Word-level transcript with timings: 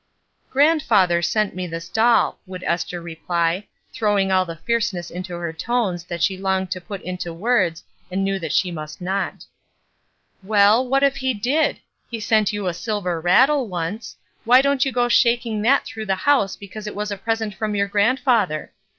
''Grandfather 0.49 1.23
sent 1.23 1.53
me 1.55 1.67
this 1.67 1.87
doll," 1.87 2.39
would 2.47 2.63
Esther 2.63 2.99
reply, 2.99 3.67
throwing 3.93 4.31
all 4.31 4.45
the 4.45 4.55
fierceness 4.55 5.11
into 5.11 5.35
her 5.35 5.53
tones 5.53 6.05
that 6.05 6.23
she 6.23 6.39
longed 6.39 6.71
to 6.71 6.81
put 6.81 7.03
into 7.03 7.31
words 7.31 7.83
and 8.09 8.23
knew 8.23 8.39
that 8.39 8.51
she 8.51 8.71
must 8.71 8.99
not. 8.99 9.45
''Well, 10.43 10.87
what 10.87 11.03
if 11.03 11.17
he 11.17 11.35
did? 11.35 11.81
He 12.09 12.19
sent 12.19 12.51
you 12.51 12.65
a 12.65 12.73
silver 12.73 13.21
rattle 13.21 13.67
once. 13.67 14.17
Why 14.43 14.63
don't 14.63 14.85
you 14.85 14.91
go 14.91 15.07
shaking 15.07 15.61
that 15.61 15.85
through 15.85 16.07
the 16.07 16.15
house 16.25 16.55
because 16.55 16.87
it 16.87 16.95
was 16.95 17.11
a 17.11 17.15
present 17.17 17.53
from 17.53 17.69
THORNS 17.73 17.73
41 17.73 17.77
your 17.77 17.87
grandfather? 17.87 18.71